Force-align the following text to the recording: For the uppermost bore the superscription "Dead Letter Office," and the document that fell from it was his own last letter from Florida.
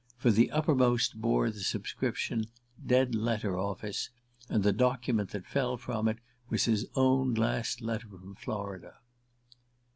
For 0.17 0.31
the 0.31 0.49
uppermost 0.49 1.21
bore 1.21 1.51
the 1.51 1.59
superscription 1.59 2.47
"Dead 2.83 3.13
Letter 3.13 3.55
Office," 3.59 4.09
and 4.49 4.63
the 4.63 4.73
document 4.73 5.29
that 5.29 5.45
fell 5.45 5.77
from 5.77 6.07
it 6.07 6.17
was 6.49 6.65
his 6.65 6.87
own 6.95 7.35
last 7.35 7.81
letter 7.81 8.07
from 8.07 8.33
Florida. 8.33 8.95